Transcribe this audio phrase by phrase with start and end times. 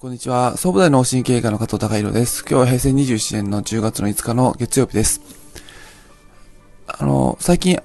[0.00, 0.56] こんにちは。
[0.56, 2.40] 総武大脳神経科の加藤隆弘です。
[2.40, 5.20] 今日は平成27年の10月の5日の月曜日です。
[6.88, 7.80] あの、最近、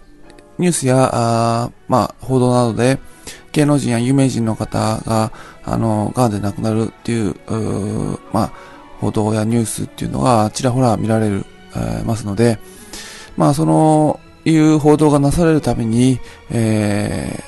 [0.58, 3.00] ニュースや、あまあ、報道などで、
[3.52, 5.32] 芸能人や有名人の方が、
[5.64, 8.52] あの、癌で亡くなるっていう、うまあ、
[9.00, 11.46] 報道やニュースっていうのがちらほら見られる、
[11.76, 12.58] えー、ますので、
[13.38, 17.44] まあ、その、いう報道がなされるために、えー、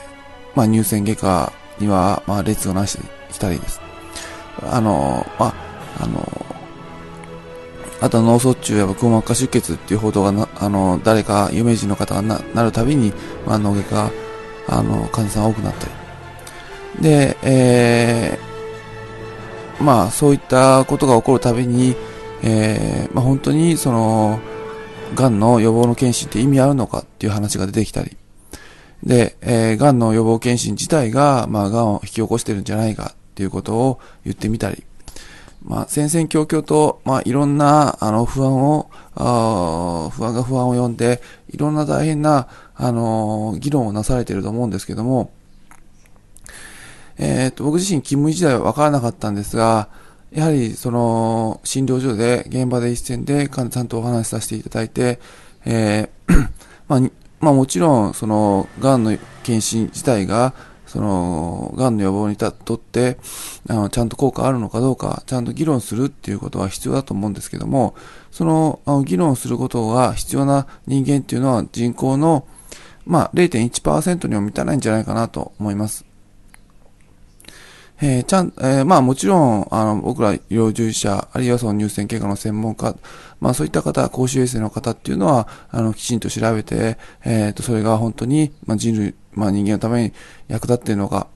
[0.56, 3.81] まあ、乳腺外科には、まあ、列をなしてきたりです。
[4.64, 5.54] あの、まあ、
[6.04, 6.46] あの、
[8.02, 13.14] あと脳卒中やくも膜下出血っていう報道がな、あの、誰か有名人の方がななるたびに、
[13.46, 14.12] まあ、脳外科、
[14.68, 17.04] あの、患者さん多くなったり。
[17.04, 21.96] で、えー、まあ、そういったことが起こるたびに、
[22.42, 24.40] えー、まあ、本当に、その、
[25.14, 28.18] 癌の予防の検診って意味あるのかっていう話が出てきたり。
[29.04, 34.84] で、えー、癌の予防検診自体が、まあ、癌を引き起こしてるんじゃないかっていうことを言ってみたり、
[35.64, 45.32] まあ、戦々恐々と、まあ、いろんな、あの、不安を、不安が不安を呼んで、いろんな大変な、あの、議論をなされていると思うんですけども、
[47.18, 49.90] えっ、と、僕自身勤務時代は分からなかったんですが、
[50.32, 55.20] やはり、その、診療所で、現場で一線で患者さんとお話しさせていただいて、
[55.66, 56.50] えー、
[56.88, 57.02] まあ、
[57.40, 60.54] まあもちろん、その、癌の検診自体が、
[60.92, 63.18] その、癌の予防にとって、
[63.70, 67.96] あの、ちゃんと効果あるのかどうか、ちゃんと議論するっていうことは必要だと思うんですけども、
[68.30, 72.46] その、あの議論することが必要な人間っていうのは人口の、
[73.06, 76.11] まあ、0.1%にも満たないんじゃないかなと思います。
[78.04, 82.96] えー、ちゃん、えー、まあもちろん、あの、僕ら医療従事者、あるいはその乳腺経過の専門家、
[83.40, 90.14] まあそういった方、公衆衛生の方っていうのは、あの、きちんと調べて、えっ、ー、と、それが本当に、まあ人類、まあ人間のために
[90.48, 91.28] 役立っているのか、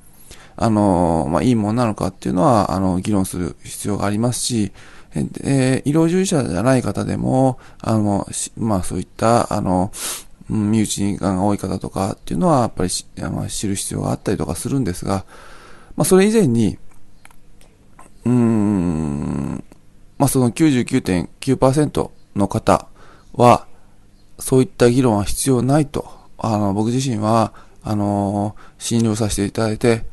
[0.58, 4.72] あの、まあいいものなのかっていうのは、あの、議論する必要がありますし、
[5.44, 8.28] えー、医療従事者じゃない方でも、あの、
[8.58, 9.92] まあそういった、あの、
[10.50, 12.90] 身内にが多い方とかっていうのは、やっぱり、
[13.32, 15.26] まあ、知る必要があったりとかするんですが、
[15.96, 16.78] まあ、それ以前に、
[18.26, 19.64] うーん、
[20.18, 22.88] まあ、その99.9%の方
[23.34, 23.68] は、
[24.40, 26.08] そういった議論は必要ないと、
[26.38, 30.06] あの、僕自身は、あの、診療させていただいて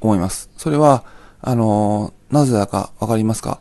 [0.00, 0.50] 思います。
[0.56, 1.04] それは、
[1.42, 3.60] あの、なぜだかわかりますか？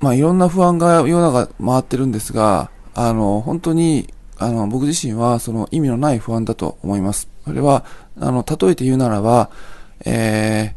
[0.00, 7.28] まあ、いろんな不安が世の中回ってるんですが、あの、本当にあの、僕自身はその意味のない不安だと思います。
[7.44, 7.84] それは、
[8.18, 9.50] あの、例えて言うならば、
[10.06, 10.74] え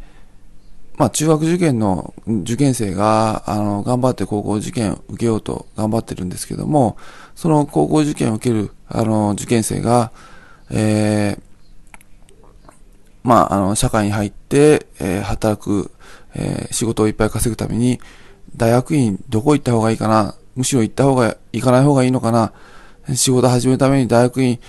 [0.95, 6.97] ー、まあ、中学受験の受験生が、あの、頑張って高校受験受けようと頑張ってるんですけども、
[7.35, 10.11] その高校受験を受ける、あの、受験生が、
[10.69, 11.41] えー、
[13.23, 15.89] まあ、あの、社会に入って、えー、働く、
[16.35, 18.01] えー、仕事をいっぱい稼ぐために、
[18.57, 22.51] 大学院どこ行った方がいいかなむしろ行った方が、行かない方がいいのかな
[23.15, 24.59] 仕事始めるために大学院、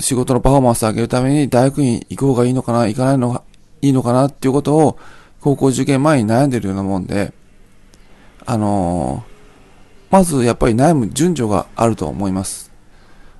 [0.00, 3.42] 仕事のパフォーマンス上げるために大学院行く方がいいのかな、行かないのが
[3.80, 4.98] いいのかなっていうことを
[5.40, 7.32] 高校受験前に悩んでるようなもんで、
[8.46, 9.32] あのー、
[10.10, 12.70] まずやっぱり悩む順序があると思います。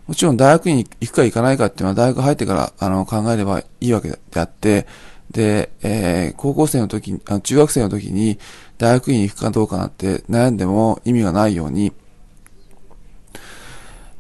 [0.07, 4.87] もちろん大学院行くか行かないかっていうのは大学入ってからあの考えればいいわけであって、
[5.31, 8.39] で、えー、高校生の時、あの中学生の時に
[8.79, 11.93] 大学院行くかどうかなって悩んでも意味がないように、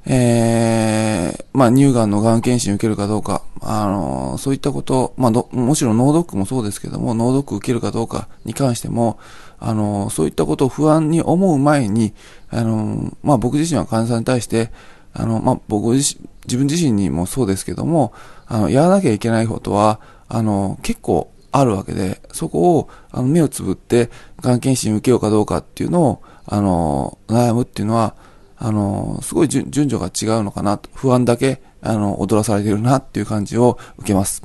[0.05, 9.19] えー、まあ、乳がんのがん検診を受けるかどうか、あの、そういったこと、まあ、もちろん脳ドックもそうですけども、脳ドック受けるかどうかに関しても、
[9.61, 12.15] あの、そういったことを不安に思う前に、
[12.51, 14.73] あの、まあ、僕自身は患者さんに対して、
[15.15, 18.13] あの、まあ、僕自身、自分自身にもそうですけども、
[18.47, 24.11] あの、やらなきゃいけないことは、あの、結構あるわけで、そこを、あの、目をつぶって、
[24.41, 28.17] がん検診受けようかどうかっていうのを、あの、悩むっていうのは、
[28.65, 34.45] あの、すごい順序が違うのかなと、不安だけ、あの、踊らされてるなっていう感じを受けます。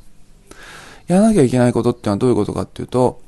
[1.05, 3.21] やらなきゃいけないことってのはどういうことかっていうと、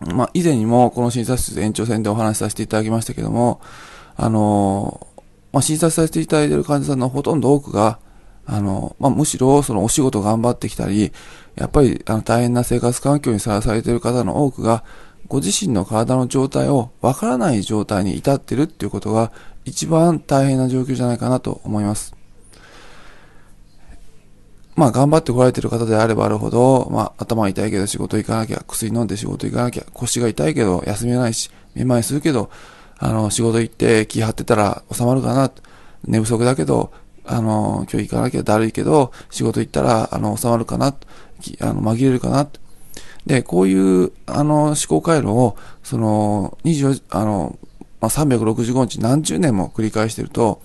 [0.00, 3.60] まあ、以前にもこの診察室延長戦でお話しさせていただきましたけども、
[4.16, 5.06] あの、
[5.52, 7.98] まあ、診察させていただいている患者さんのほとんど多くが、
[8.46, 11.12] あの、まあ、むしろそのお仕事頑張ってきたり、
[11.54, 14.84] やっぱりあの大変な生活環境にさらされている方の多くが、
[15.28, 19.32] ご自身の体の状態をわからない状態に至ってるっていうことが
[19.64, 22.14] 一番大変な状況じゃないかなと思います。
[24.74, 32.50] まあ頑張って来られてる方であればあるほど、まあ頭痛いけど仕事行かなきゃ、薬飲んで仕事行かなきゃ、腰が痛いけど休めないし、めまいするけど、
[32.98, 35.50] あの仕事行って気張ってたら収まるかな、
[36.04, 36.92] 寝不足だけど、
[37.24, 40.92] あの、今日行かなきゃだるいけど、仕事行ったら、あの、収まるかな、あ
[41.72, 42.48] の、紛れるかな、
[43.26, 47.58] で、こういう、あの、思考回路を、その、24、あの、
[48.02, 50.60] まあ、365日何十年も繰り返してると、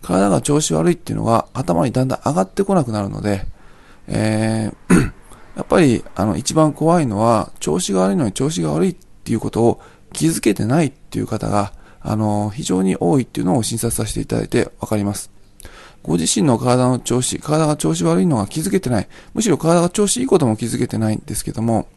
[0.00, 3.44] 体が調子悪いっていうのが頭にだんだん上がってこなくなるので、
[4.06, 5.12] えー、
[5.58, 9.80] やっぱり、あの、一番怖いのは、調子が悪いのに調子が悪いっていうことを
[10.12, 15.32] 気づけてないっていう方が、あの、非常に多いっていうのを診察させていただいてわかります。
[16.04, 19.08] ご自身の体の調子、体が調子悪いのが気づけてない。
[19.34, 21.88] むしろ体が調子いいことも気づけてないんですけども、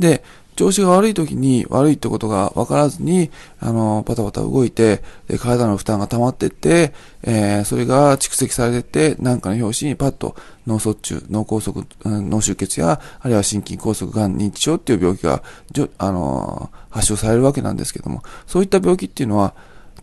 [0.00, 0.24] で、
[0.56, 3.30] 調子が悪い時に悪いってことが分からずに、
[3.60, 10.34] あの、パタパタ動いて、で、体の負担が溜まってって、えー、それが蓄積されてって、なんかの表紙にパッと
[10.66, 15.42] 脳卒中、脳梗塞、脳出血や、あるいは心筋梗塞、がん、認知症っていう病気が、
[15.98, 19.54] あの、発症されるわけなんですけども、そういった病気っていうのは、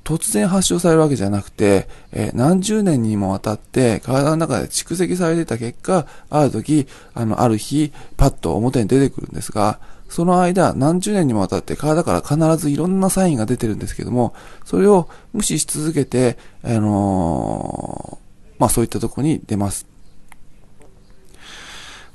[0.03, 9.79] 突然発症されるわけじゃなくて、えー、何十年にもわたって体の中で蓄積されてた結果、ある時、あの、ある日、パッと表に出てくるんですが、
[10.13, 19.87] その間、何十年にもわたって体から必ずいろんなサインが出てるんですけども、それを無視し続けて、あのー、まあそういったとこに出ます。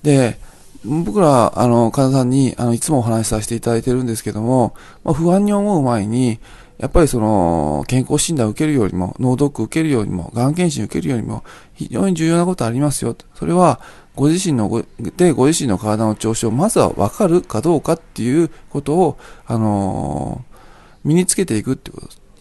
[0.05, 0.39] で、
[0.85, 6.39] 僕ら、あの、患者さんに、あの、いつもお話しさせていただいてるんですけども、まあ、不安に思う前に、
[6.79, 11.43] やっぱりその、健康診断を受けるよりも、脳ドック受けるよりも、がん検診受けるよりも、
[11.75, 13.17] 非常に重要なことありますよ。
[13.35, 13.81] それは、
[14.19, 14.82] ご自身のご、
[15.17, 20.59] で、ご自身の体の調子をまずは分かるかどうかっていうことを、あのー、
[21.05, 22.00] 身につけていくっていう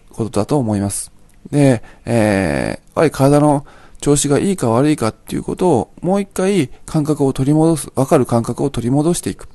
[0.10, 1.12] ことだと思います。
[1.52, 3.68] で、えー、やっぱり体の
[4.02, 9.48] 調子がいいか悪いかっていうことを、もう一回感覚を取り戻す、分かる感覚を取り戻していく。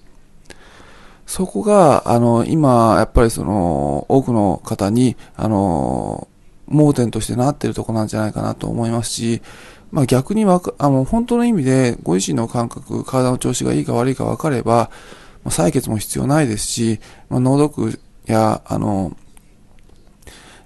[1.27, 6.29] そこが、あの、今、やっぱりその、多くの方に、あの、
[6.69, 9.43] 盲点としてなってるとこなんじゃないかなと思いますし、
[9.93, 14.91] まあ逆にわか、あの、本当の意味で、ご自身の感覚、体の調子がいいか悪いか分かれば、
[15.45, 16.99] まあ、採血も必要ないですし、
[17.29, 19.15] まあ、脳毒や、あの、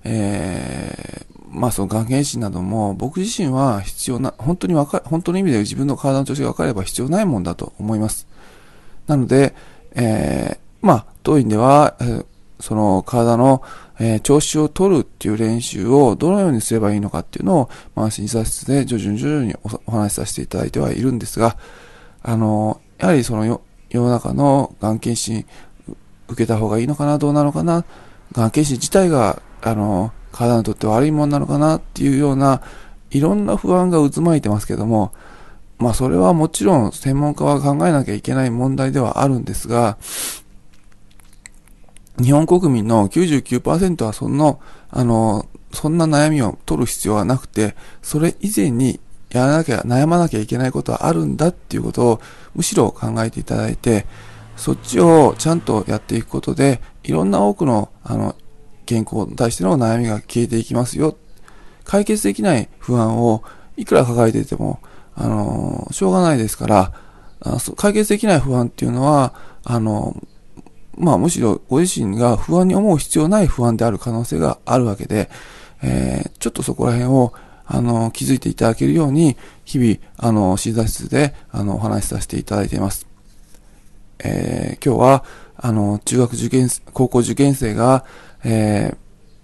[0.04, 8.28] えー、まあそのがん検診なども僕自身は必要な、本当にわか、本当の意味で自分の体の調子が分かれば必要ないもんだと思います。
[9.08, 9.54] なので、
[9.96, 12.26] えー、まあ、当院では、えー、
[12.60, 13.62] その体の、
[13.98, 19.54] えー、調子を取るっていう練習をどのようにすればいいのかっていうのを、まあ、診察室で徐々に徐々に
[19.86, 21.56] お話しさせていただいてはいるんですが、
[22.22, 25.46] あの、やはりその世の中のがん検診
[26.28, 27.84] 受けた方がいいのかな、どうなのかな、
[28.32, 32.62] がん検診自体が、あの、体にとって悪いものなのかなっていうような、
[33.10, 35.12] いろんな不安が渦巻いてますけども、
[35.78, 39.98] まあそれはもちろん専門家は考えなきゃいけない問題ではあるんですが、
[42.22, 44.60] 日本国民の99%はその、
[44.90, 52.20] あの、そんな悩みを取る必要はなくて、それ以前にやらなきゃ、悩まなきゃいけないことはあるんだっていうことを、
[52.54, 54.06] むしろ考えていただいて、
[54.56, 58.34] そっちをちゃんとやっていくことで、いろんな多くの、あの、
[58.86, 61.16] 健康に対しての悩みが消えていきますよ。
[61.84, 63.42] 解決できない不安を
[63.76, 64.80] いくら抱えていても、
[65.14, 66.92] あの、しょうがないですから、
[67.40, 69.34] あ解決できない不安っていうのは、
[69.64, 70.16] あの、
[70.96, 75.30] まあむしろご自身が不安に思う必要ない不安である可能性があるわけで、
[75.82, 77.32] えー、ちょっとそこら辺を、
[77.66, 83.06] あの、気づいていただけるように、日々、あの、診察室で、あの、お話しさせていただいています。
[84.20, 85.24] えー、今日は、
[85.56, 88.04] あの、中学受験、高校受験生が、
[88.44, 88.96] えー、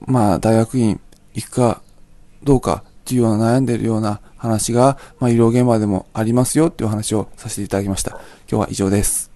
[0.06, 1.00] まあ、大学院
[1.34, 1.82] 行くか
[2.44, 8.10] どうかっていうような悩んでいるような話が、まあ、医療現場でもありますよっていう話をさせていただきました。
[8.10, 9.31] 今日は以上です。